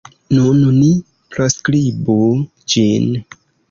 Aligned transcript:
Nun 0.37 0.63
ni 0.77 0.87
proskribu 1.37 2.19
ĝin. 2.77 3.11